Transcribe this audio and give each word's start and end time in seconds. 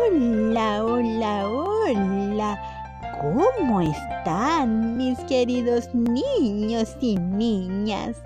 Hola, 0.00 0.84
hola, 0.84 1.48
hola. 1.48 2.58
¿Cómo 3.20 3.80
están 3.82 4.96
mis 4.96 5.18
queridos 5.20 5.92
niños 5.94 6.96
y 7.00 7.16
niñas? 7.18 8.16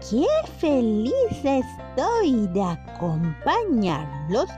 Qué 0.00 0.26
feliz 0.58 1.12
estoy 1.44 2.48
de 2.48 2.62
acompañarlos 2.62 4.48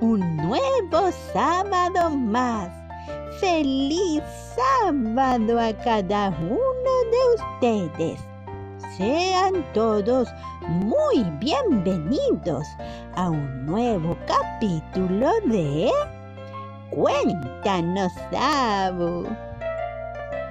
un 0.00 0.36
nuevo 0.36 1.10
sábado 1.32 2.10
más. 2.10 2.68
Feliz 3.40 4.22
sábado 4.56 5.58
a 5.58 5.72
cada 5.72 6.28
uno 6.28 6.92
de 7.12 7.88
ustedes. 7.88 8.33
Sean 8.96 9.64
todos 9.72 10.28
muy 10.68 11.24
bienvenidos 11.40 12.64
a 13.16 13.28
un 13.28 13.66
nuevo 13.66 14.16
capítulo 14.24 15.30
de 15.46 15.90
Cuéntanos, 16.90 18.12
Abu. 18.38 19.26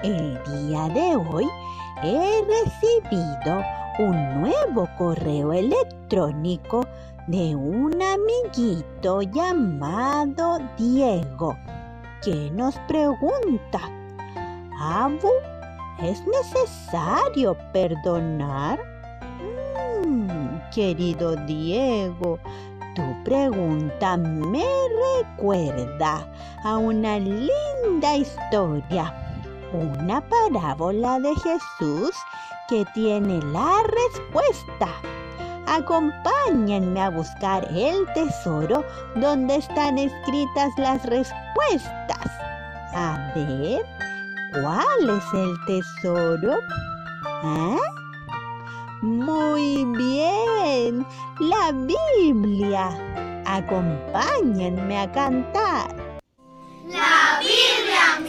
El 0.04 0.38
día 0.44 0.90
de 0.90 1.16
hoy 1.16 1.46
he 2.04 2.44
recibido 2.46 3.64
un 4.00 4.42
nuevo 4.42 4.90
correo 4.98 5.54
electrónico 5.54 6.86
de 7.28 7.56
un 7.56 7.94
amiguito 8.02 9.22
llamado 9.22 10.60
Diego 10.78 11.56
que 12.22 12.52
nos 12.52 12.76
pregunta, 12.90 13.80
Abu, 14.82 15.30
¿es 16.02 16.24
necesario 16.26 17.58
perdonar? 17.72 18.80
Mm, 20.06 20.60
querido 20.74 21.36
Diego, 21.46 22.40
tu 22.96 23.24
pregunta 23.24 24.18
me 24.18 24.66
recuerda 25.22 26.28
a 26.64 26.78
una 26.78 27.18
linda 27.20 28.16
historia, 28.16 29.14
una 29.74 30.22
parábola 30.22 31.20
de 31.20 31.34
Jesús 31.36 32.12
que 32.70 32.86
tiene 32.94 33.40
la 33.52 33.84
respuesta. 33.84 34.88
Acompáñenme 35.66 37.02
a 37.02 37.10
buscar 37.10 37.68
el 37.72 38.06
tesoro 38.14 38.86
donde 39.16 39.56
están 39.56 39.98
escritas 39.98 40.72
las 40.78 41.04
respuestas. 41.06 42.28
A 42.94 43.32
ver, 43.34 43.84
¿cuál 44.54 45.10
es 45.10 45.24
el 45.34 45.66
tesoro? 45.66 46.60
¿Eh? 47.44 47.78
Muy 49.02 49.86
bien, 49.98 51.06
la 51.40 51.72
Biblia. 51.74 52.90
Acompáñenme 53.46 54.98
a 55.00 55.12
cantar. 55.12 55.96
La 56.88 57.40
Biblia, 57.40 58.23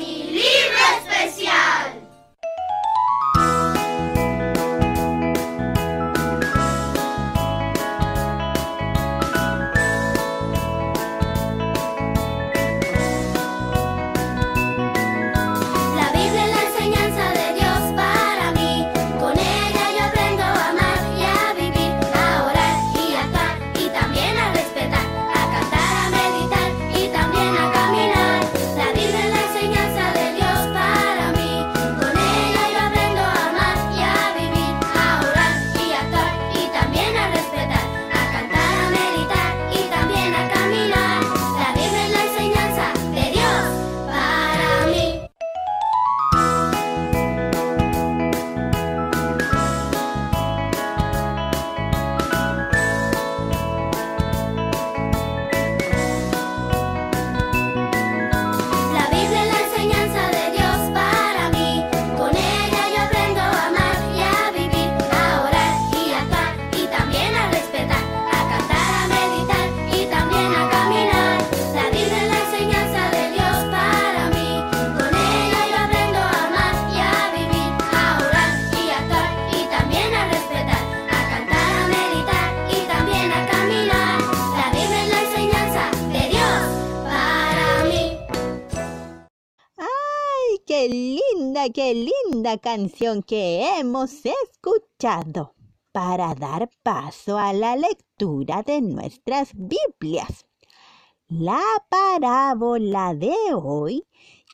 canción 92.59 93.23
que 93.23 93.79
hemos 93.79 94.13
escuchado! 94.25 95.55
Para 95.93 96.35
dar 96.35 96.71
paso 96.83 97.39
a 97.39 97.53
la 97.53 97.77
lectura 97.77 98.63
de 98.63 98.81
nuestras 98.81 99.51
Biblias. 99.55 100.47
La 101.29 101.63
parábola 101.89 103.15
de 103.15 103.35
hoy 103.55 104.05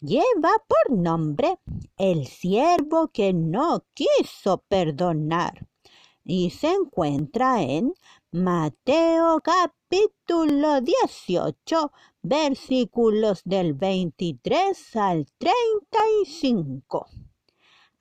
lleva 0.00 0.52
por 0.68 0.96
nombre 0.96 1.58
El 1.96 2.26
siervo 2.26 3.08
que 3.08 3.32
no 3.32 3.84
quiso 3.94 4.58
perdonar 4.68 5.66
y 6.24 6.50
se 6.50 6.72
encuentra 6.72 7.62
en 7.62 7.94
Mateo 8.30 9.40
capítulo 9.40 10.80
18 10.80 11.92
versículos 12.22 13.42
del 13.44 13.74
23 13.74 14.96
al 14.96 15.26
35. 15.38 17.06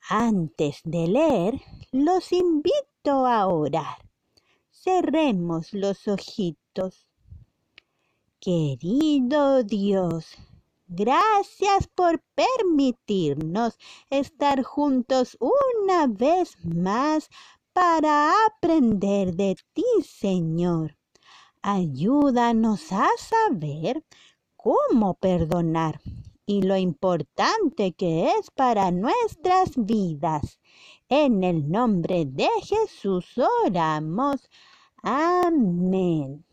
Antes 0.08 0.80
de 0.84 1.06
leer, 1.06 1.60
los 1.92 2.32
invito 2.32 3.26
a 3.26 3.46
orar. 3.46 4.08
Cerremos 4.70 5.72
los 5.72 6.08
ojitos. 6.08 7.10
Querido 8.40 9.62
Dios, 9.62 10.36
gracias 10.88 11.86
por 11.94 12.22
permitirnos 12.34 13.78
estar 14.08 14.62
juntos 14.62 15.36
una 15.38 16.06
vez 16.06 16.56
más 16.64 17.28
para 17.72 18.32
aprender 18.46 19.34
de 19.34 19.56
ti, 19.74 19.84
Señor. 20.02 20.96
Ayúdanos 21.62 22.90
a 22.90 23.06
saber 23.18 24.02
cómo 24.56 25.14
perdonar 25.14 26.00
y 26.50 26.62
lo 26.62 26.76
importante 26.76 27.92
que 27.92 28.32
es 28.32 28.50
para 28.50 28.90
nuestras 28.90 29.70
vidas. 29.76 30.58
En 31.08 31.44
el 31.44 31.70
nombre 31.70 32.24
de 32.26 32.48
Jesús 32.64 33.38
oramos. 33.64 34.50
Amén. 35.00 36.44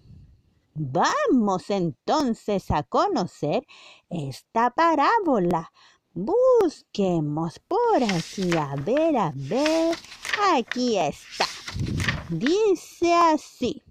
Vamos 0.76 1.72
entonces 1.72 2.70
a 2.70 2.84
conocer 2.84 3.66
esta 4.08 4.70
parábola. 4.70 5.72
Busquemos 6.14 7.58
por 7.68 8.04
aquí, 8.04 8.56
a 8.56 8.76
ver, 8.76 9.18
a 9.18 9.34
ver. 9.34 9.96
Aquí 10.54 11.00
está. 11.00 11.48
Dice 12.30 13.16
así. 13.16 13.82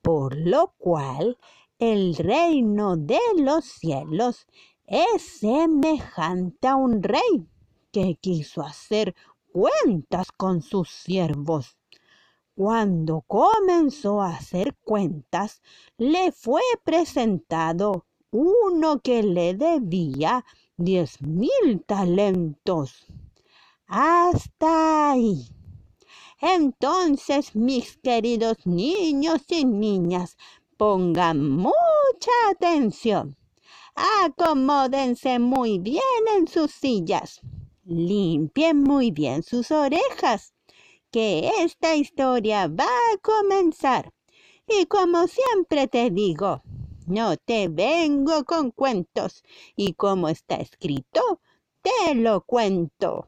Por 0.00 0.34
lo 0.34 0.72
cual 0.78 1.36
el 1.78 2.16
reino 2.16 2.96
de 2.96 3.20
los 3.36 3.64
cielos 3.64 4.46
es 4.88 5.22
semejante 5.22 6.66
a 6.66 6.76
un 6.76 7.02
rey 7.02 7.46
que 7.92 8.14
quiso 8.14 8.62
hacer 8.62 9.14
cuentas 9.52 10.32
con 10.32 10.62
sus 10.62 10.88
siervos. 10.88 11.76
Cuando 12.54 13.20
comenzó 13.26 14.22
a 14.22 14.30
hacer 14.30 14.74
cuentas, 14.82 15.60
le 15.98 16.32
fue 16.32 16.62
presentado 16.84 18.06
uno 18.30 19.00
que 19.00 19.22
le 19.22 19.54
debía 19.54 20.44
diez 20.76 21.20
mil 21.22 21.84
talentos. 21.86 23.06
Hasta 23.86 25.12
ahí. 25.12 25.48
Entonces, 26.40 27.54
mis 27.54 27.96
queridos 27.98 28.66
niños 28.66 29.42
y 29.48 29.64
niñas, 29.64 30.36
pongan 30.76 31.50
mucha 31.50 32.32
atención. 32.50 33.37
Acomódense 34.24 35.40
muy 35.40 35.80
bien 35.80 36.02
en 36.36 36.46
sus 36.46 36.70
sillas. 36.70 37.40
Limpien 37.84 38.80
muy 38.80 39.10
bien 39.10 39.42
sus 39.42 39.72
orejas, 39.72 40.54
que 41.10 41.50
esta 41.58 41.96
historia 41.96 42.68
va 42.68 42.84
a 42.84 43.18
comenzar. 43.20 44.12
Y 44.68 44.86
como 44.86 45.26
siempre 45.26 45.88
te 45.88 46.10
digo, 46.10 46.62
no 47.08 47.36
te 47.38 47.66
vengo 47.66 48.44
con 48.44 48.70
cuentos. 48.70 49.42
Y 49.74 49.94
como 49.94 50.28
está 50.28 50.56
escrito, 50.56 51.40
te 51.82 52.14
lo 52.14 52.42
cuento. 52.42 53.26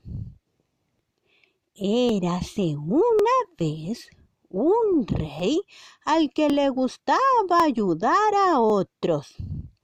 Érase 1.75 2.77
una 2.77 3.37
vez 3.59 4.09
un 4.51 5.05
rey 5.09 5.63
al 6.05 6.31
que 6.31 6.49
le 6.49 6.69
gustaba 6.69 7.65
ayudar 7.65 8.35
a 8.37 8.61
otros. 8.61 9.35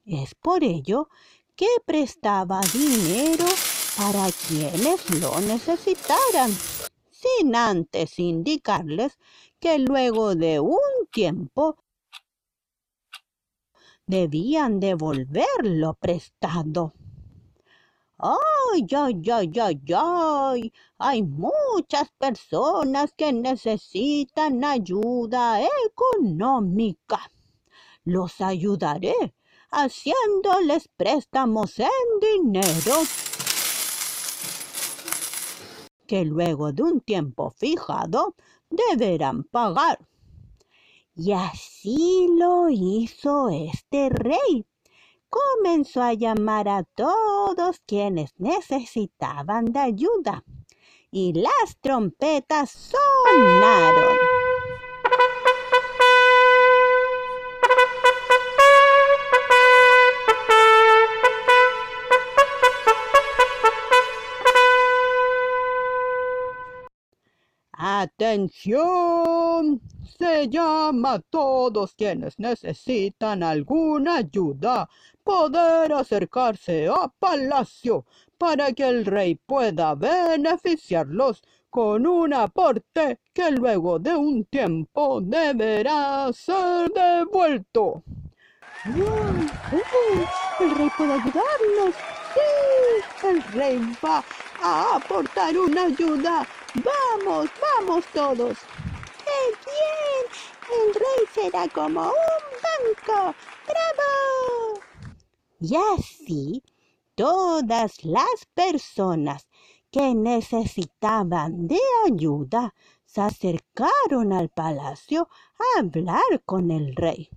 Es 0.06 0.36
por 0.36 0.62
ello 0.62 1.08
que 1.56 1.66
prestaba 1.84 2.60
dinero 2.72 3.44
para 3.96 4.28
quienes 4.46 5.20
lo 5.20 5.40
necesitaran, 5.40 6.52
sin 7.10 7.56
antes 7.56 8.16
indicarles 8.20 9.18
que 9.58 9.80
luego 9.80 10.36
de 10.36 10.60
un 10.60 10.78
tiempo 11.10 11.78
debían 14.06 14.78
devolverlo 14.78 15.94
prestado. 15.94 16.92
Ay, 18.18 18.86
ay, 18.96 19.22
ay, 19.28 19.52
ay, 19.60 19.80
ay. 19.92 20.72
Hay 20.98 21.22
muchas 21.24 22.12
personas 22.16 23.12
que 23.16 23.32
necesitan 23.32 24.62
ayuda 24.64 25.60
económica. 25.84 27.28
Los 28.04 28.40
ayudaré 28.40 29.34
haciéndoles 29.76 30.88
préstamos 30.96 31.78
en 31.78 31.88
dinero 32.20 32.94
que 36.06 36.24
luego 36.24 36.72
de 36.72 36.82
un 36.82 37.00
tiempo 37.02 37.50
fijado 37.50 38.34
deberán 38.70 39.44
pagar. 39.44 39.98
Y 41.14 41.32
así 41.32 42.28
lo 42.38 42.70
hizo 42.70 43.50
este 43.50 44.08
rey. 44.08 44.64
Comenzó 45.28 46.02
a 46.02 46.14
llamar 46.14 46.68
a 46.68 46.84
todos 46.84 47.80
quienes 47.84 48.32
necesitaban 48.38 49.72
de 49.72 49.80
ayuda 49.80 50.44
y 51.10 51.34
las 51.34 51.76
trompetas 51.80 52.70
sonaron. 52.70 54.35
Atención, 68.18 69.78
se 70.18 70.48
llama 70.48 71.12
a 71.12 71.18
todos 71.18 71.94
quienes 71.94 72.38
necesitan 72.38 73.42
alguna 73.42 74.16
ayuda 74.16 74.88
poder 75.22 75.92
acercarse 75.92 76.88
a 76.88 77.08
palacio 77.08 78.06
para 78.38 78.72
que 78.72 78.88
el 78.88 79.04
rey 79.04 79.34
pueda 79.34 79.94
beneficiarlos 79.94 81.42
con 81.68 82.06
un 82.06 82.32
aporte 82.32 83.20
que 83.34 83.50
luego 83.50 83.98
de 83.98 84.16
un 84.16 84.46
tiempo 84.46 85.20
deberá 85.20 86.32
ser 86.32 86.90
devuelto. 86.94 88.02
¡El 90.58 90.70
rey 90.74 90.90
puede 90.96 91.12
ayudarnos! 91.12 91.94
¡Sí! 92.32 93.26
El 93.28 93.42
rey 93.52 93.78
va 94.02 94.24
a 94.62 94.96
aportar 94.96 95.58
una 95.58 95.84
ayuda 95.84 96.46
¡Vamos, 96.84 97.48
vamos 97.58 98.04
todos! 98.12 98.58
¡Qué 99.24 99.40
bien! 99.64 100.24
El 100.68 100.94
rey 100.94 101.26
será 101.32 101.68
como 101.68 102.02
un 102.02 102.42
banco. 102.66 103.34
¡Bravo! 103.66 104.80
Y 105.58 105.74
así, 105.74 106.62
todas 107.14 108.04
las 108.04 108.46
personas 108.52 109.48
que 109.90 110.14
necesitaban 110.14 111.66
de 111.66 111.80
ayuda 112.06 112.74
se 113.06 113.22
acercaron 113.22 114.34
al 114.34 114.50
palacio 114.50 115.30
a 115.58 115.80
hablar 115.80 116.42
con 116.44 116.70
el 116.70 116.94
rey. 116.94 117.30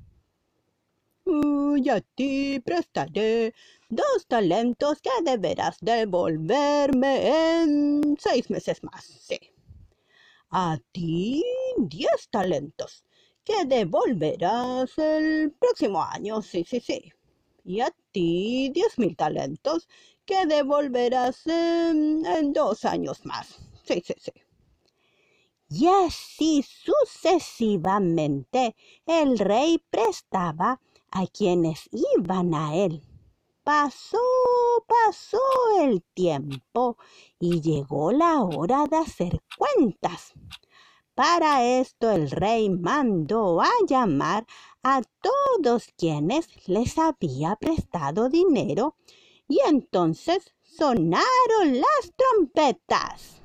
Y 1.31 1.88
a 1.90 2.02
ti 2.02 2.60
prestaré 2.60 3.54
dos 3.88 4.26
talentos 4.28 5.00
que 5.02 5.12
deberás 5.24 5.78
devolverme 5.80 7.62
en 7.62 8.18
seis 8.20 8.50
meses 8.50 8.84
más. 8.84 9.06
Sí. 9.06 9.40
A 10.50 10.78
ti 10.92 11.44
diez 11.78 12.28
talentos 12.30 13.06
que 13.44 13.64
devolverás 13.66 14.98
el 14.98 15.52
próximo 15.52 16.04
año. 16.04 16.42
Sí, 16.42 16.66
sí, 16.68 16.80
sí. 16.80 17.14
Y 17.64 17.82
a 17.82 17.92
ti 18.12 18.72
diez 18.74 18.98
mil 18.98 19.16
talentos 19.16 19.88
que 20.25 20.48
devolverás 20.48 21.46
en, 21.48 22.25
en 22.25 22.54
dos 22.54 22.86
años 22.86 23.24
más. 23.25 23.60
Sí, 23.86 24.02
sí, 24.06 24.16
sí. 24.18 24.32
Y 25.70 25.88
así 25.88 26.64
sucesivamente 26.64 28.75
el 29.06 29.38
rey 29.38 29.78
prestaba 29.92 30.82
a 31.12 31.28
quienes 31.28 31.90
iban 32.18 32.54
a 32.54 32.76
él. 32.76 33.02
Pasó, 33.64 34.18
pasó 34.88 35.40
el 35.82 36.02
tiempo 36.14 36.98
y 37.40 37.62
llegó 37.62 38.12
la 38.12 38.42
hora 38.42 38.86
de 38.88 38.98
hacer 38.98 39.42
cuentas. 39.58 40.34
Para 41.14 41.66
esto 41.66 42.10
el 42.12 42.32
rey 42.32 42.70
mandó 42.70 43.62
a 43.62 43.70
llamar 43.88 44.48
a 44.84 45.02
todos 45.22 45.90
quienes 45.98 46.48
les 46.68 46.98
había 46.98 47.58
prestado 47.58 48.30
dinero 48.30 48.96
y 49.48 49.60
entonces 49.68 50.54
sonaron 50.64 51.82
las 51.82 52.14
trompetas. 52.16 53.42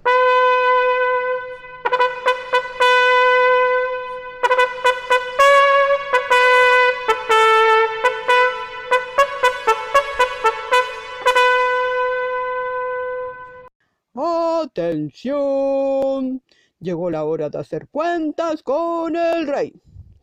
Atención. 14.65 16.43
Llegó 16.81 17.11
la 17.11 17.25
hora 17.25 17.51
de 17.51 17.59
hacer 17.59 17.87
cuentas 17.89 18.63
con 18.63 19.15
el 19.15 19.47
rey. 19.47 19.75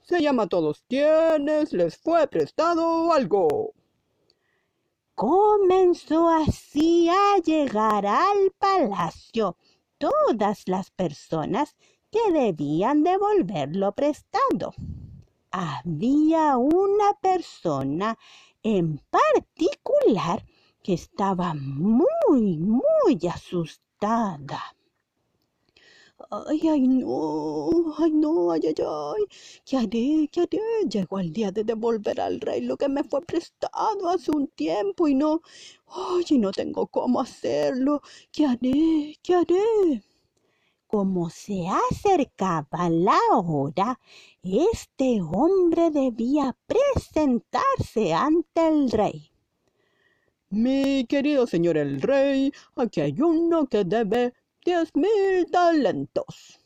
Se 0.02 0.20
llama 0.20 0.44
a 0.44 0.48
todos 0.48 0.84
quienes 0.90 1.74
les 1.74 1.96
fue 1.96 2.28
prestado 2.28 3.14
algo. 3.14 3.74
Comenzó 5.14 6.28
así 6.28 7.08
a 7.08 7.38
llegar 7.44 8.08
al 8.08 8.52
palacio 8.58 9.58
todas 10.00 10.68
las 10.68 10.90
personas 10.90 11.76
que 12.10 12.32
debían 12.32 13.04
devolverlo 13.04 13.92
prestado. 13.92 14.74
Había 15.52 16.58
una 16.58 17.14
persona 17.22 18.18
en 18.64 18.98
particular 19.12 20.44
que 20.82 20.94
estaba 20.94 21.54
muy, 21.54 22.58
muy 22.58 23.20
asustada. 23.32 23.91
Ay, 26.32 26.62
ay, 26.70 26.82
no, 26.88 27.94
ay, 28.00 28.12
no, 28.12 28.52
ay, 28.52 28.62
ay, 28.66 28.74
ay, 28.86 29.24
¿qué 29.66 29.78
haré, 29.78 30.30
qué 30.32 30.42
haré? 30.42 30.60
Llegó 30.90 31.20
el 31.20 31.32
día 31.34 31.52
de 31.52 31.64
devolver 31.64 32.20
al 32.22 32.40
rey 32.40 32.62
lo 32.62 32.78
que 32.78 32.88
me 32.90 33.04
fue 33.04 33.22
prestado 33.22 34.10
hace 34.10 34.32
un 34.32 34.48
tiempo 34.48 35.08
y 35.08 35.14
no, 35.16 35.42
ay, 35.88 36.38
no 36.40 36.52
tengo 36.52 36.88
cómo 36.88 37.22
hacerlo. 37.22 38.02
¿Qué 38.32 38.46
haré, 38.46 39.16
qué 39.24 39.36
haré? 39.36 40.04
Como 40.88 41.30
se 41.30 41.68
acercaba 41.68 42.90
la 42.90 43.20
hora, 43.34 44.00
este 44.44 45.22
hombre 45.22 45.90
debía 45.92 46.56
presentarse 46.68 48.14
ante 48.14 48.68
el 48.68 48.92
rey. 48.92 49.31
Mi 50.52 51.06
querido 51.08 51.48
señor 51.48 51.78
el 51.78 52.00
rey, 52.02 52.52
aquí 52.76 53.02
hay 53.02 53.20
uno 53.22 53.66
que 53.68 53.84
debe 53.86 54.34
diez 54.66 54.90
mil 54.96 55.46
talentos. 55.52 56.60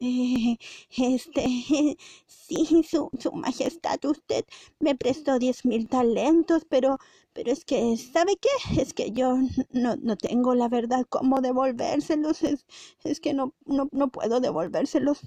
Eh, 0.00 0.56
este, 0.96 1.44
sí, 2.26 2.82
su, 2.88 3.10
su 3.18 3.32
majestad, 3.32 3.98
usted 4.04 4.44
me 4.80 4.94
prestó 4.96 5.38
diez 5.38 5.64
mil 5.64 5.88
talentos, 5.88 6.64
pero, 6.68 6.98
pero 7.34 7.52
es 7.52 7.64
que, 7.64 7.96
¿sabe 7.98 8.36
qué? 8.40 8.80
Es 8.80 8.94
que 8.94 9.10
yo 9.12 9.36
no, 9.72 9.96
no 9.96 10.16
tengo 10.16 10.54
la 10.54 10.68
verdad 10.68 11.04
cómo 11.08 11.40
devolvérselos, 11.40 12.42
es, 12.42 12.64
es 13.04 13.20
que 13.20 13.34
no, 13.34 13.54
no, 13.66 13.88
no 13.92 14.08
puedo 14.08 14.40
devolvérselos. 14.40 15.20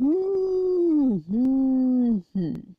Mm, 0.00 1.22
mm, 1.28 2.22
mm. 2.34 2.76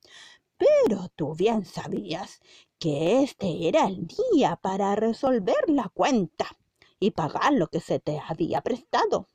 Pero 0.62 1.08
tú 1.16 1.34
bien 1.34 1.66
sabías 1.66 2.40
que 2.78 3.24
este 3.24 3.68
era 3.68 3.88
el 3.88 4.06
día 4.06 4.58
para 4.58 4.96
resolver 4.96 5.68
la 5.70 5.90
cuenta 5.90 6.56
y 7.00 7.10
pagar 7.10 7.54
lo 7.54 7.68
que 7.68 7.80
se 7.80 7.98
te 7.98 8.20
había 8.20 8.62
prestado. 8.62 9.28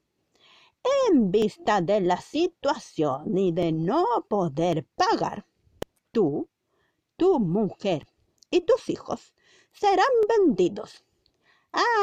En 1.09 1.33
vista 1.33 1.80
de 1.80 2.00
la 2.00 2.21
situación 2.21 3.37
y 3.37 3.50
de 3.50 3.73
no 3.73 4.04
poder 4.28 4.87
pagar, 4.95 5.47
tú, 6.12 6.49
tu 7.16 7.40
mujer 7.40 8.06
y 8.49 8.61
tus 8.61 8.88
hijos 8.88 9.35
serán 9.73 10.06
vendidos. 10.28 11.04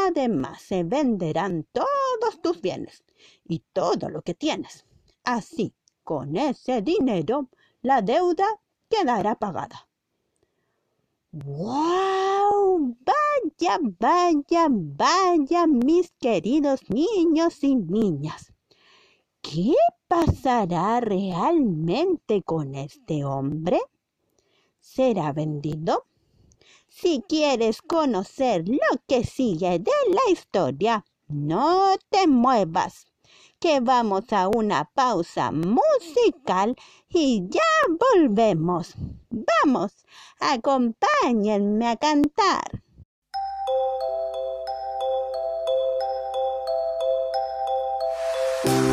Además, 0.05 0.61
se 0.63 0.83
venderán 0.83 1.65
todos 1.71 2.41
tus 2.41 2.59
bienes 2.59 3.05
y 3.45 3.59
todo 3.71 4.09
lo 4.09 4.21
que 4.21 4.33
tienes. 4.33 4.85
Así, 5.23 5.73
con 6.03 6.35
ese 6.35 6.81
dinero, 6.81 7.47
la 7.81 8.01
deuda 8.01 8.59
quedará 8.93 9.35
pagada. 9.35 9.87
¡Wow! 11.31 12.95
Vaya, 13.09 13.79
vaya, 13.99 14.67
vaya, 14.69 15.67
mis 15.67 16.11
queridos 16.19 16.81
niños 16.89 17.63
y 17.63 17.75
niñas. 17.75 18.53
¿Qué 19.41 19.73
pasará 20.07 20.99
realmente 20.99 22.43
con 22.43 22.75
este 22.75 23.25
hombre? 23.25 23.81
¿Será 24.79 25.33
vendido? 25.33 26.05
Si 26.87 27.23
quieres 27.27 27.81
conocer 27.81 28.69
lo 28.69 29.01
que 29.07 29.23
sigue 29.23 29.79
de 29.79 29.91
la 30.09 30.31
historia, 30.31 31.03
no 31.27 31.95
te 32.09 32.27
muevas, 32.27 33.07
que 33.63 33.79
vamos 33.79 34.25
a 34.33 34.49
una 34.49 34.83
pausa 34.83 35.49
musical 35.49 36.75
y 37.07 37.47
ya 37.47 37.61
volvemos. 37.87 38.93
Vamos, 39.29 39.93
acompáñenme 40.37 41.87
a 41.87 41.95
cantar. 41.95 42.83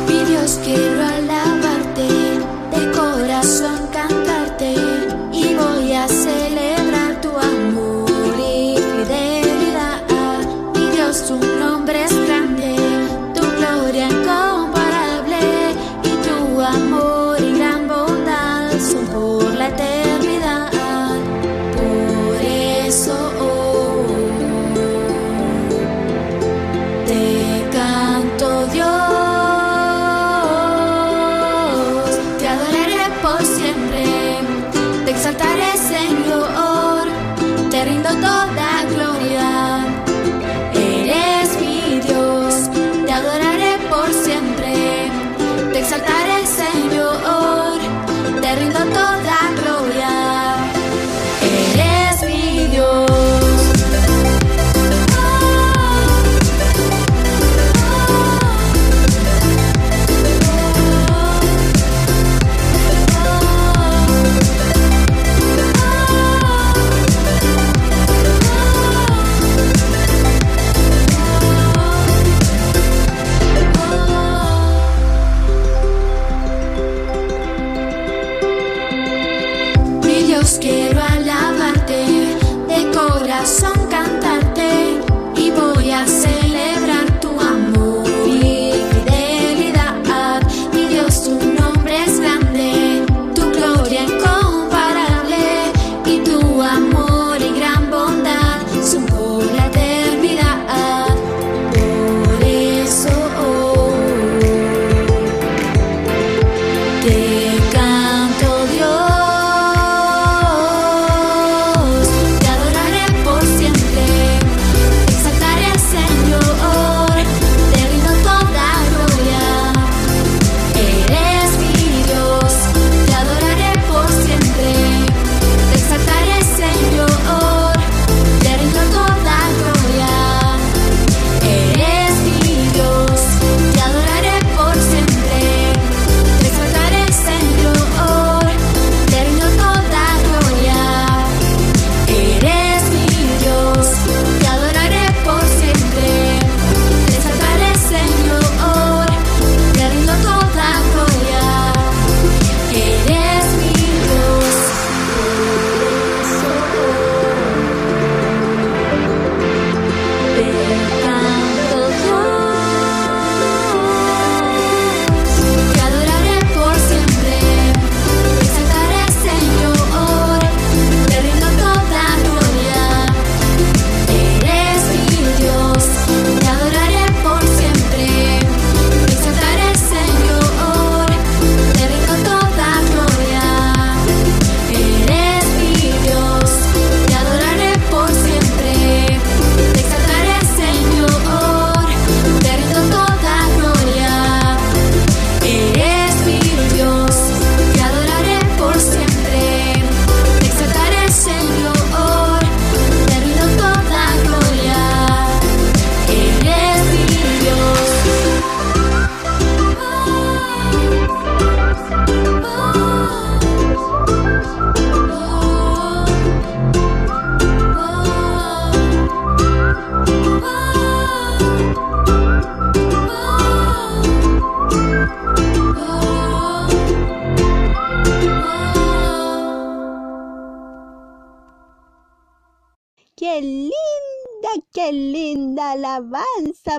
Dios, 0.07 0.57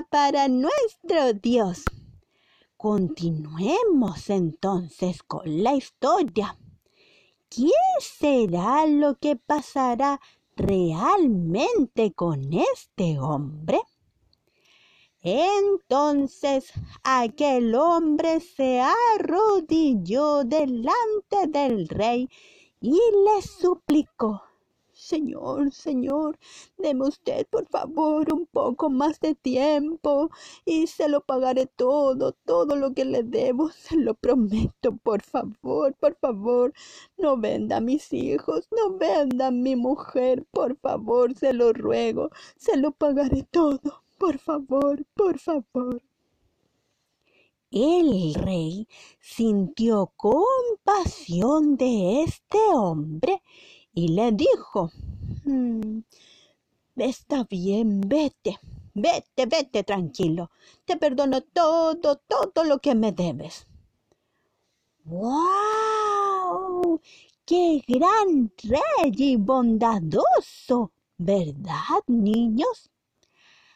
para 0.09 0.47
nuestro 0.47 1.33
Dios. 1.33 1.83
Continuemos 2.75 4.29
entonces 4.29 5.23
con 5.23 5.63
la 5.63 5.75
historia. 5.75 6.57
¿Qué 7.49 7.71
será 8.01 8.85
lo 8.85 9.15
que 9.15 9.35
pasará 9.35 10.19
realmente 10.57 12.11
con 12.11 12.51
este 12.53 13.19
hombre? 13.19 13.79
Entonces 15.21 16.73
aquel 17.03 17.75
hombre 17.75 18.41
se 18.41 18.81
arrodilló 19.15 20.43
delante 20.43 21.47
del 21.47 21.87
rey 21.87 22.27
y 22.81 22.91
le 22.91 23.41
suplicó 23.41 24.41
Señor, 25.03 25.73
Señor, 25.73 26.39
deme 26.77 27.07
usted 27.09 27.45
por 27.47 27.67
favor 27.67 28.31
un 28.33 28.45
poco 28.45 28.89
más 28.89 29.19
de 29.19 29.35
tiempo 29.35 30.29
y 30.63 30.87
se 30.87 31.09
lo 31.09 31.19
pagaré 31.19 31.65
todo, 31.65 32.31
todo 32.31 32.77
lo 32.77 32.93
que 32.93 33.03
le 33.03 33.21
debo, 33.23 33.69
se 33.85 33.97
lo 33.97 34.13
prometo, 34.13 34.95
por 34.95 35.21
favor, 35.21 35.93
por 35.95 36.15
favor, 36.15 36.73
no 37.17 37.35
venda 37.37 37.77
a 37.77 37.81
mis 37.81 38.13
hijos, 38.13 38.69
no 38.71 38.97
venda 38.97 39.47
a 39.47 39.51
mi 39.51 39.75
mujer, 39.75 40.45
por 40.51 40.77
favor, 40.77 41.35
se 41.35 41.51
lo 41.51 41.73
ruego, 41.73 42.29
se 42.55 42.77
lo 42.77 42.91
pagaré 42.91 43.43
todo, 43.43 44.03
por 44.17 44.37
favor, 44.37 45.05
por 45.15 45.37
favor. 45.37 46.01
El 47.71 48.35
rey 48.35 48.87
sintió 49.19 50.13
compasión 50.15 51.75
de 51.75 52.21
este 52.21 52.59
hombre 52.71 53.41
y 53.93 54.09
le 54.09 54.31
dijo, 54.31 54.91
"Mm, 55.45 55.99
está 56.95 57.43
bien, 57.49 58.01
vete, 58.01 58.59
vete, 58.93 59.45
vete 59.45 59.83
tranquilo, 59.83 60.51
te 60.85 60.97
perdono 60.97 61.41
todo, 61.41 62.17
todo 62.17 62.63
lo 62.63 62.79
que 62.79 62.95
me 62.95 63.11
debes. 63.11 63.67
¡Wow! 65.05 66.99
¡Qué 67.45 67.83
gran 67.87 68.51
rey 68.63 69.11
y 69.17 69.35
bondadoso! 69.35 70.91
¿Verdad, 71.17 72.01
niños? 72.07 72.89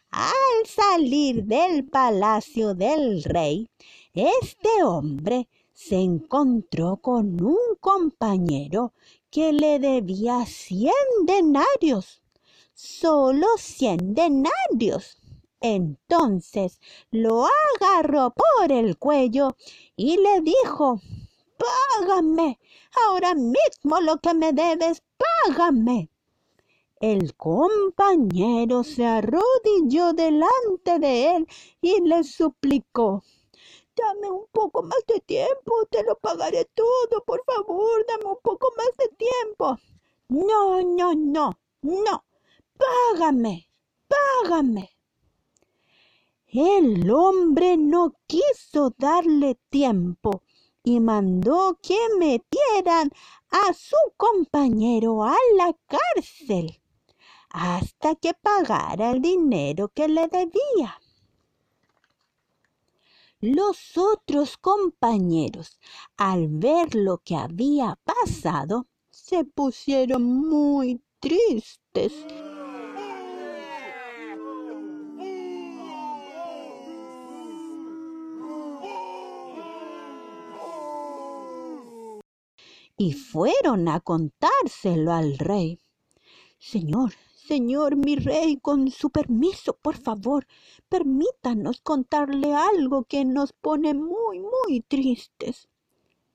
Al 0.10 0.66
salir 0.66 1.44
del 1.44 1.86
palacio 1.86 2.74
del 2.74 3.24
rey, 3.24 3.70
este 4.14 4.84
hombre 4.84 5.50
se 5.74 5.98
encontró 5.98 6.98
con 6.98 7.44
un 7.44 7.76
compañero 7.80 8.94
que 9.30 9.54
le 9.54 9.80
debía 9.80 10.46
cien 10.46 10.94
denarios, 11.26 12.22
solo 12.74 13.48
cien 13.58 14.14
denarios. 14.14 15.18
Entonces 15.60 16.80
lo 17.12 17.48
agarró 17.80 18.32
por 18.32 18.72
el 18.72 18.98
cuello 18.98 19.56
y 19.96 20.18
le 20.18 20.42
dijo, 20.42 21.02
Págame, 21.58 22.60
ahora 23.08 23.34
mismo 23.34 24.00
lo 24.02 24.18
que 24.18 24.34
me 24.34 24.54
debes, 24.54 25.02
págame. 25.18 26.10
El 27.00 27.36
compañero 27.36 28.84
se 28.84 29.06
arrodilló 29.06 30.14
delante 30.14 31.00
de 31.00 31.36
él 31.36 31.48
y 31.82 32.02
le 32.02 32.24
suplicó, 32.24 33.24
Dame 33.98 34.30
un 34.30 34.46
poco 34.52 34.84
más 34.84 35.04
de 35.08 35.20
tiempo, 35.22 35.86
te 35.90 36.04
lo 36.04 36.16
pagaré 36.16 36.66
todo, 36.66 37.24
por 37.26 37.44
favor, 37.46 38.06
dame 38.08 38.26
un 38.26 38.40
poco 38.44 38.72
más 38.78 38.92
de 38.98 39.08
tiempo. 39.16 39.78
No, 40.30 40.82
no, 40.84 41.14
no, 41.16 41.58
no, 41.82 42.24
págame, 42.78 43.70
págame. 44.08 44.92
El 46.46 47.10
hombre 47.10 47.76
no 47.78 48.14
quiso 48.28 48.94
darle 48.98 49.56
tiempo 49.70 50.44
y 50.84 51.00
mandó 51.00 51.78
que 51.82 51.98
metieran 52.20 53.12
a 53.50 53.74
su 53.74 53.98
compañero 54.16 55.24
a 55.24 55.36
la 55.56 55.76
cárcel 55.88 56.82
hasta 57.50 58.16
que 58.16 58.34
pagara 58.34 59.12
el 59.12 59.22
dinero 59.22 59.90
que 59.90 60.08
le 60.08 60.28
debía. 60.28 61.00
Los 63.40 63.96
otros 64.00 64.58
compañeros, 64.58 65.80
al 66.18 66.48
ver 66.48 66.96
lo 66.96 67.20
que 67.20 67.36
había 67.36 67.96
pasado, 68.04 68.88
se 69.12 69.44
pusieron 69.44 70.24
muy 70.24 71.04
tristes. 71.20 72.14
Y 82.98 83.14
fueron 83.14 83.88
a 83.88 84.00
contárselo 84.00 85.14
al 85.14 85.38
rey. 85.38 85.80
Señor, 86.58 87.14
Señor 87.48 87.96
mi 87.96 88.18
rey, 88.18 88.58
con 88.58 88.92
su 88.92 89.10
permiso, 89.10 89.78
por 89.82 89.96
favor, 89.96 90.46
permítanos 90.90 91.80
contarle 91.80 92.54
algo 92.54 93.06
que 93.06 93.24
nos 93.24 93.54
pone 93.54 93.94
muy, 93.94 94.40
muy 94.40 94.82
tristes. 94.82 95.70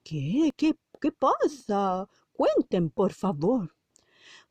¿Qué? 0.03 0.49
¿Qué, 0.57 0.75
qué 0.99 1.11
pasa? 1.11 2.09
Cuenten, 2.31 2.89
por 2.89 3.13
favor. 3.13 3.75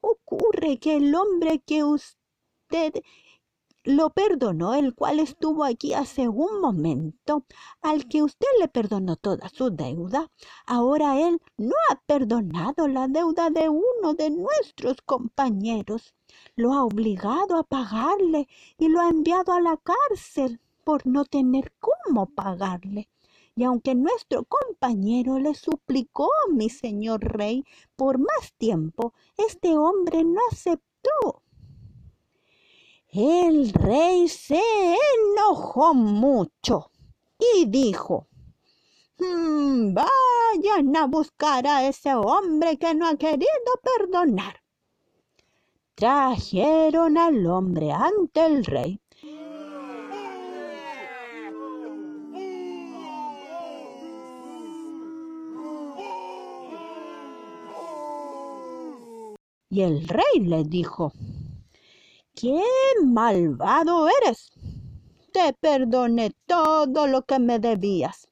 Ocurre 0.01 0.79
que 0.79 0.95
el 0.99 1.13
hombre 1.17 1.59
que 1.67 1.83
usted 1.83 2.93
lo 3.83 4.11
perdonó, 4.11 4.75
el 4.75 4.95
cual 4.95 5.19
estuvo 5.19 5.65
aquí 5.65 5.95
hace 5.95 6.29
un 6.29 6.61
momento, 6.61 7.45
al 7.81 8.07
que 8.07 8.23
usted 8.23 8.47
le 8.61 8.69
perdonó 8.69 9.17
toda 9.17 9.49
su 9.49 9.71
deuda, 9.71 10.31
ahora 10.65 11.21
él 11.21 11.41
no 11.57 11.75
ha 11.91 12.01
perdonado 12.07 12.87
la 12.87 13.09
deuda 13.09 13.51
de 13.51 13.69
uno 13.69 14.15
de 14.15 14.31
nuestros 14.31 15.03
compañeros. 15.05 16.15
Lo 16.55 16.73
ha 16.73 16.85
obligado 16.85 17.57
a 17.57 17.63
pagarle 17.63 18.49
y 18.79 18.89
lo 18.89 19.01
ha 19.01 19.09
enviado 19.09 19.53
a 19.53 19.61
la 19.61 19.77
cárcel 19.77 20.61
por 20.85 21.07
no 21.07 21.25
tener 21.25 21.73
cómo 21.79 22.27
pagarle. 22.27 23.09
Y 23.55 23.65
aunque 23.65 23.95
nuestro 23.95 24.45
compañero 24.45 25.39
le 25.39 25.55
suplicó, 25.55 26.29
mi 26.51 26.71
señor 26.71 27.21
rey, 27.21 27.65
por 27.97 28.19
más 28.19 28.53
tiempo, 28.57 29.13
este 29.37 29.77
hombre 29.77 30.25
no 30.25 30.41
aceptó. 30.51 31.43
El 33.09 33.75
rey 33.75 34.27
se 34.29 34.59
enojó 34.59 35.93
mucho 35.93 36.91
y 37.55 37.67
dijo, 37.67 38.27
"Mm, 39.19 39.93
vayan 39.93 40.97
a 40.97 41.07
buscar 41.07 41.67
a 41.67 41.87
ese 41.87 42.15
hombre 42.15 42.79
que 42.79 42.95
no 42.95 43.07
ha 43.07 43.17
querido 43.17 43.73
perdonar. 43.83 44.62
Trajeron 45.95 47.19
al 47.19 47.47
hombre 47.47 47.93
ante 47.93 48.45
el 48.45 48.65
rey. 48.65 49.01
Y 59.71 59.81
el 59.81 60.07
rey 60.07 60.41
le 60.41 60.65
dijo, 60.65 61.13
¡Qué 62.35 62.63
malvado 63.05 64.09
eres! 64.23 64.51
Te 65.33 65.55
perdoné 65.55 66.33
todo 66.47 67.07
lo 67.07 67.23
que 67.23 67.39
me 67.39 67.59
debías. 67.59 68.29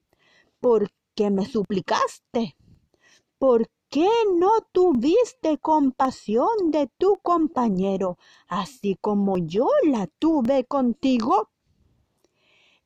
¿Por 0.59 0.91
qué 1.15 1.31
me 1.31 1.45
suplicaste? 1.45 2.55
¿Por 3.39 3.67
qué 3.91 4.09
no 4.37 4.61
tuviste 4.71 5.57
compasión 5.57 6.71
de 6.71 6.87
tu 6.97 7.17
compañero, 7.17 8.17
así 8.47 8.97
como 8.99 9.37
yo 9.37 9.67
la 9.83 10.07
tuve 10.07 10.63
contigo? 10.63 11.49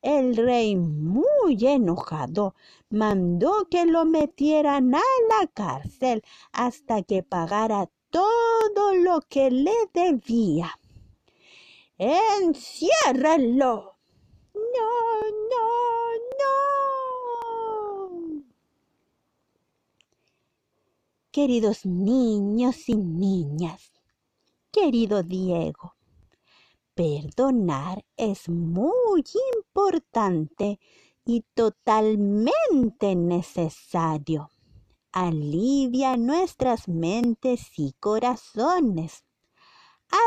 El 0.02 0.36
rey, 0.36 0.74
muy 0.76 1.64
enojado, 1.64 2.56
mandó 2.90 3.68
que 3.70 3.86
lo 3.86 4.04
metieran 4.04 4.96
a 4.96 5.02
la 5.30 5.46
cárcel 5.46 6.24
hasta 6.52 7.02
que 7.02 7.22
pagara 7.22 7.88
todo 8.10 8.94
lo 8.94 9.20
que 9.28 9.50
le 9.52 9.76
debía. 9.94 10.76
¡Enciérrenlo! 11.98 13.96
No, 14.54 15.20
no. 15.50 15.95
Queridos 21.36 21.84
niños 21.84 22.88
y 22.88 22.96
niñas, 22.96 23.92
querido 24.72 25.22
Diego, 25.22 25.94
perdonar 26.94 28.06
es 28.16 28.48
muy 28.48 29.22
importante 29.54 30.80
y 31.26 31.44
totalmente 31.52 33.14
necesario. 33.16 34.48
Alivia 35.12 36.16
nuestras 36.16 36.88
mentes 36.88 37.70
y 37.76 37.92
corazones, 38.00 39.26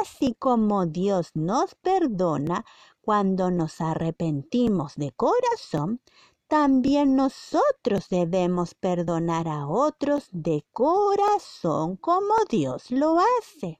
Así 0.01 0.35
como 0.37 0.85
Dios 0.85 1.31
nos 1.35 1.75
perdona 1.75 2.65
cuando 3.01 3.49
nos 3.49 3.79
arrepentimos 3.79 4.95
de 4.95 5.11
corazón, 5.13 6.01
también 6.49 7.15
nosotros 7.15 8.09
debemos 8.09 8.73
perdonar 8.73 9.47
a 9.47 9.67
otros 9.67 10.29
de 10.31 10.65
corazón 10.71 11.95
como 11.95 12.33
Dios 12.49 12.89
lo 12.89 13.19
hace. 13.19 13.79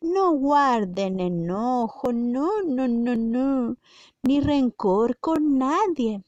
No 0.00 0.32
guarden 0.32 1.20
enojo, 1.20 2.14
no, 2.14 2.62
no, 2.62 2.88
no, 2.88 3.14
no, 3.14 3.76
ni 4.22 4.40
rencor 4.40 5.18
con 5.18 5.58
nadie. 5.58 6.24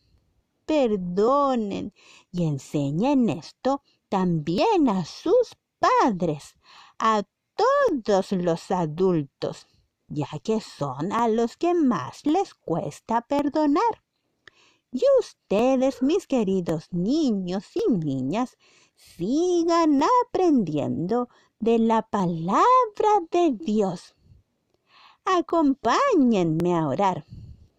Perdonen 0.66 1.94
y 2.30 2.44
enseñen 2.44 3.30
esto 3.30 3.82
también 4.10 4.90
a 4.90 5.06
sus 5.06 5.56
padres, 5.78 6.56
a 6.98 7.22
todos 7.56 8.32
los 8.32 8.70
adultos, 8.70 9.66
ya 10.08 10.28
que 10.42 10.60
son 10.60 11.10
a 11.10 11.26
los 11.26 11.56
que 11.56 11.72
más 11.72 12.26
les 12.26 12.52
cuesta 12.52 13.22
perdonar. 13.22 14.07
Y 14.90 15.02
ustedes, 15.20 16.02
mis 16.02 16.26
queridos 16.26 16.88
niños 16.92 17.64
y 17.76 17.92
niñas, 17.92 18.56
sigan 18.94 20.02
aprendiendo 20.24 21.28
de 21.60 21.78
la 21.78 22.02
palabra 22.02 22.64
de 23.30 23.52
Dios. 23.52 24.14
Acompáñenme 25.24 26.74
a 26.74 26.88
orar. 26.88 27.26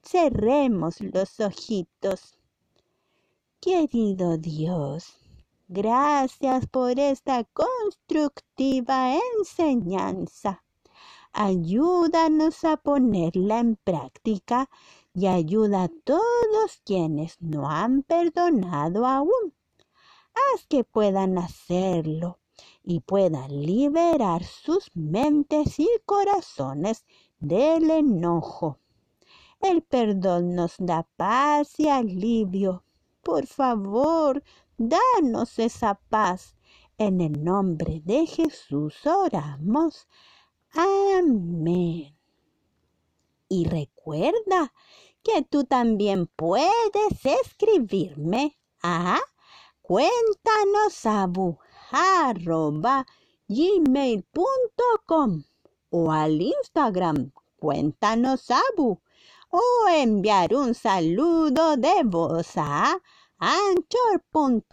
Cerremos 0.04 1.02
los 1.02 1.40
ojitos. 1.40 2.38
Querido 3.60 4.38
Dios, 4.38 5.18
gracias 5.68 6.68
por 6.68 7.00
esta 7.00 7.44
constructiva 7.44 9.16
enseñanza. 9.38 10.64
Ayúdanos 11.34 12.64
a 12.64 12.78
ponerla 12.78 13.60
en 13.60 13.76
práctica 13.76 14.70
y 15.20 15.28
ayuda 15.28 15.84
a 15.84 15.90
todos 16.06 16.82
quienes 16.86 17.42
no 17.42 17.70
han 17.70 18.04
perdonado 18.04 19.06
aún. 19.06 19.54
Haz 20.34 20.66
que 20.68 20.86
puedan 20.86 21.38
hacerlo 21.38 22.40
y 22.84 23.02
puedan 23.02 23.62
liberar 23.62 24.46
sus 24.46 24.90
mentes 24.94 25.78
y 25.78 25.90
corazones 26.06 27.06
del 27.38 27.90
enojo. 27.90 28.80
El 29.60 29.82
perdón 29.82 30.56
nos 30.56 30.76
da 30.78 31.06
paz 31.18 31.78
y 31.78 31.90
alivio. 31.90 32.86
Por 33.22 33.46
favor, 33.46 34.42
danos 34.78 35.60
esa 35.60 35.96
paz. 35.96 36.56
En 36.98 37.20
el 37.20 37.44
nombre 37.44 38.02
de 38.06 38.26
Jesús 38.26 39.06
oramos. 39.06 40.08
Amén. 40.72 42.16
Y 43.50 43.66
recuerda 43.66 44.72
que 45.24 45.42
tú 45.44 45.64
también 45.64 46.28
puedes 46.36 47.24
escribirme 47.24 48.58
a 48.82 49.20
cuéntanos 49.82 51.06
arroba 51.92 53.06
gmail.com 53.48 55.44
o 55.90 56.12
al 56.12 56.42
Instagram 56.42 57.32
cuéntanos 57.58 58.52
abu 58.52 59.02
o 59.50 59.62
enviar 59.90 60.54
un 60.54 60.74
saludo 60.76 61.76
de 61.78 62.04
voz 62.04 62.56
a 62.56 63.00
anchor.fm 63.40 64.68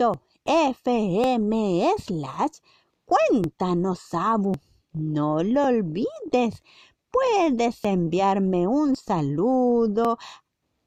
slash 1.99 2.59
cuéntanos 3.07 4.13
abu. 4.13 4.53
No 4.93 5.43
lo 5.43 5.67
olvides, 5.67 6.63
puedes 7.17 7.85
enviarme 7.85 8.67
un 8.67 8.97
saludo 8.97 10.19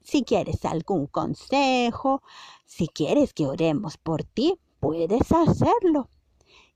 si 0.00 0.22
quieres 0.24 0.64
algún 0.64 1.06
consejo, 1.06 2.22
si 2.64 2.88
quieres 2.88 3.32
que 3.34 3.46
oremos 3.46 3.96
por 3.96 4.24
ti, 4.24 4.58
puedes 4.80 5.30
hacerlo. 5.32 6.08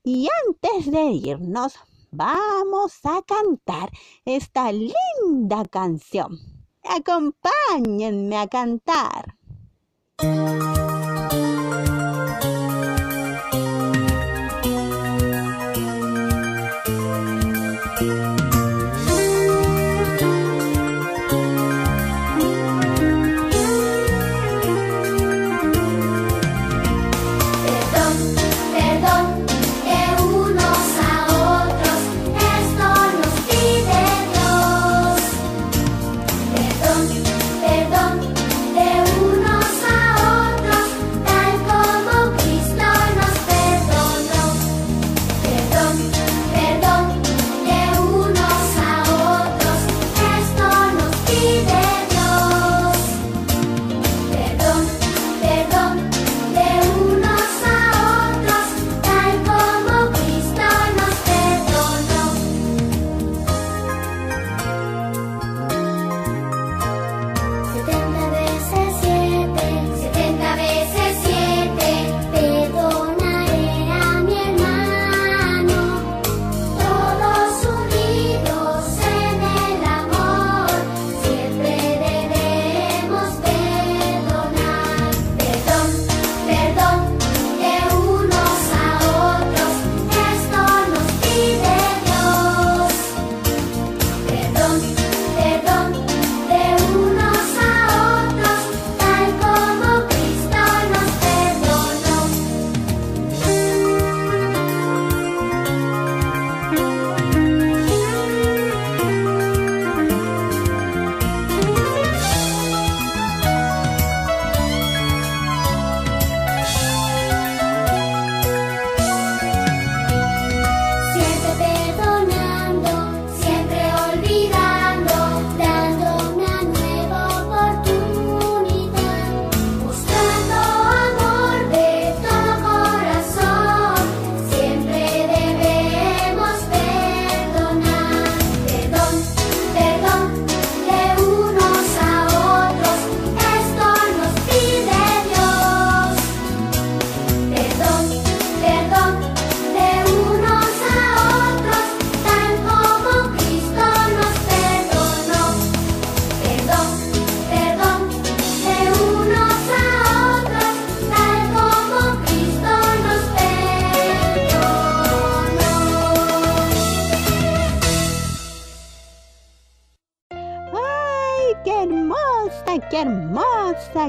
Y 0.03 0.27
antes 0.47 0.91
de 0.91 1.03
irnos, 1.05 1.73
vamos 2.11 2.99
a 3.03 3.21
cantar 3.23 3.89
esta 4.23 4.71
linda 4.71 5.65
canción. 5.69 6.37
Acompáñenme 6.83 8.37
a 8.37 8.47
cantar. 8.47 9.35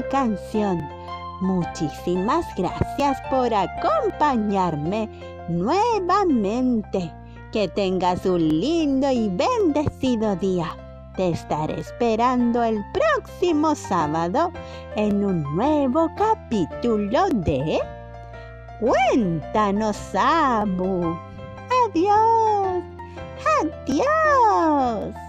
Canción. 0.09 0.81
Muchísimas 1.41 2.45
gracias 2.55 3.17
por 3.29 3.53
acompañarme 3.53 5.09
nuevamente. 5.49 7.11
Que 7.51 7.67
tengas 7.69 8.25
un 8.25 8.47
lindo 8.47 9.09
y 9.09 9.29
bendecido 9.29 10.35
día. 10.35 10.75
Te 11.15 11.29
estaré 11.29 11.79
esperando 11.79 12.63
el 12.63 12.83
próximo 12.93 13.73
sábado 13.73 14.51
en 14.95 15.23
un 15.23 15.43
nuevo 15.55 16.09
capítulo 16.17 17.29
de 17.29 17.79
Cuéntanos, 18.79 19.97
Abu. 20.13 21.17
Adiós. 21.87 22.83
Adiós. 23.61 25.26